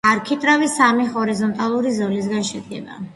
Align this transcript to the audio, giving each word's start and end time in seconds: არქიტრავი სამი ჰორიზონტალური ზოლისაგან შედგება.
არქიტრავი 0.09 0.69
სამი 0.75 1.05
ჰორიზონტალური 1.17 1.91
ზოლისაგან 1.99 2.49
შედგება. 2.49 2.99